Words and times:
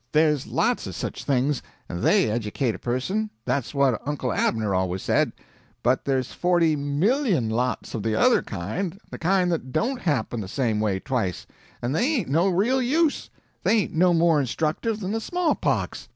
There's 0.13 0.47
lots 0.47 0.87
of 0.87 0.95
such 0.95 1.25
things, 1.25 1.61
and 1.87 2.01
they 2.01 2.27
educate 2.31 2.73
a 2.73 2.79
person, 2.79 3.29
that's 3.45 3.71
what 3.71 4.01
Uncle 4.03 4.33
Abner 4.33 4.73
always 4.73 5.03
said; 5.03 5.31
but 5.83 6.05
there's 6.05 6.31
forty 6.33 6.75
million 6.75 7.51
lots 7.51 7.93
of 7.93 8.01
the 8.01 8.15
other 8.19 8.41
kind—the 8.41 9.17
kind 9.19 9.51
that 9.51 9.71
don't 9.71 10.01
happen 10.01 10.41
the 10.41 10.47
same 10.47 10.79
way 10.79 10.99
twice—and 10.99 11.93
they 11.93 12.15
ain't 12.15 12.29
no 12.29 12.47
real 12.47 12.81
use, 12.81 13.29
they 13.61 13.73
ain't 13.81 13.93
no 13.93 14.11
more 14.11 14.39
instructive 14.41 15.01
than 15.01 15.11
the 15.11 15.21
small 15.21 15.53
pox. 15.53 16.07